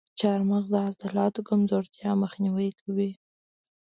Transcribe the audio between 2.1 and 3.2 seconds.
مخنیوی کوي.